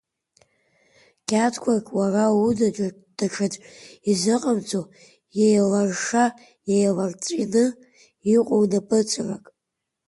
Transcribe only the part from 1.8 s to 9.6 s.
уара уда даҽаӡә изыҟамҵо иеиларша-еиларҵәины иҟоу напынҵарак…